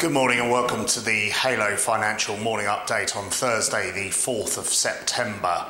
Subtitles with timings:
[0.00, 4.64] Good morning and welcome to the Halo Financial Morning Update on Thursday, the 4th of
[4.64, 5.66] September.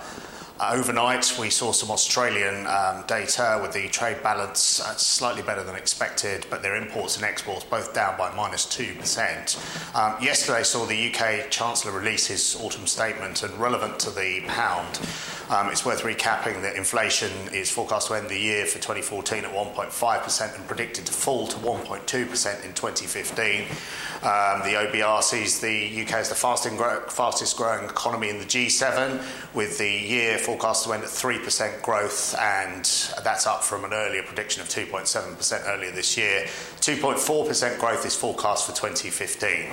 [0.61, 5.65] Uh, overnight, we saw some Australian um, data with the trade balance uh, slightly better
[5.65, 9.97] than expected, but their imports and exports both down by minus 2%.
[9.97, 15.01] Um, yesterday saw the UK Chancellor release his autumn statement, and relevant to the pound,
[15.51, 19.53] um, it's worth recapping that inflation is forecast to end the year for 2014 at
[19.53, 23.63] 1.5% and predicted to fall to 1.2% in 2015.
[24.23, 29.77] Um, the OBR sees the UK as the fastest growing economy in the G7, with
[29.79, 32.85] the year forecast to end at 3% growth, and
[33.23, 36.43] that's up from an earlier prediction of 2.7% earlier this year.
[36.81, 39.71] 2.4% growth is forecast for 2015.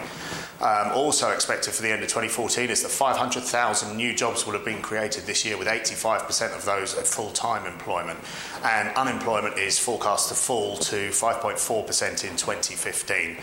[0.59, 4.65] Um, also expected for the end of 2014 is that 500,000 new jobs will have
[4.65, 8.19] been created this year, with 85% of those at full time employment.
[8.63, 13.37] And unemployment is forecast to fall to 5.4% in 2015.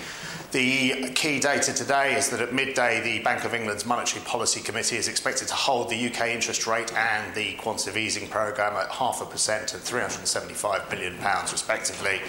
[0.55, 4.97] The key data today is that at midday, the Bank of England's Monetary Policy Committee
[4.97, 9.23] is expected to hold the UK interest rate and the quantitative easing programme at half
[9.23, 11.15] a percent and £375 billion,
[11.51, 12.21] respectively.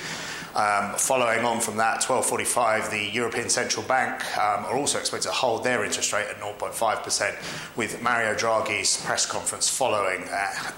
[0.55, 5.33] Um, following on from that, 12.45, the European Central Bank um, are also expected to
[5.33, 10.71] hold their interest rate at 0.5%, with Mario Draghi's press conference following uh,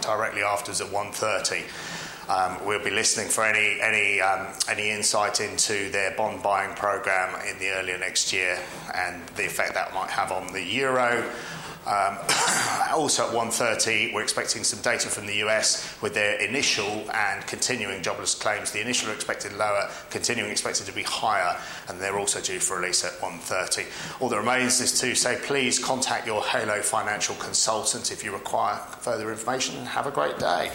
[0.00, 1.64] directly afterwards at 1.30.
[2.28, 7.34] Um, we'll be listening for any any um, any insight into their bond buying program
[7.48, 8.58] in the earlier next year
[8.94, 11.24] and the effect that might have on the euro.
[11.88, 12.18] Um,
[12.92, 18.02] also at 1.30, we're expecting some data from the US with their initial and continuing
[18.02, 18.70] jobless claims.
[18.72, 22.78] The initial are expected lower, continuing expected to be higher, and they're also due for
[22.78, 24.20] release at 1.30.
[24.20, 28.76] All that remains is to say please contact your Halo financial consultant if you require
[29.00, 30.70] further information, have a great day.